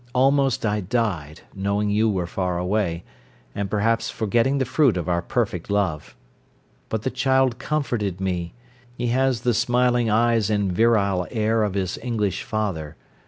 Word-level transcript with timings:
Almost 0.15 0.65
I 0.65 0.79
died, 0.81 1.41
knowing 1.53 1.91
you 1.91 2.09
were 2.09 2.25
far 2.25 2.57
away, 2.57 3.03
and 3.53 3.69
perhaps 3.69 4.09
forgetting 4.09 4.57
the 4.57 4.65
fruit 4.65 4.97
of 4.97 5.07
our 5.07 5.21
perfect 5.21 5.69
love. 5.69 6.15
But 6.89 7.03
the 7.03 7.11
child 7.11 7.59
comforted 7.59 8.19
me. 8.19 8.55
He 8.97 9.09
has 9.09 9.41
the 9.41 9.53
smiling 9.53 10.09
eyes 10.09 10.49
and 10.49 10.71
virile 10.73 11.27
air 11.29 11.61
of 11.61 11.75
his 11.75 11.99
English 12.01 12.41
father. 12.41 12.95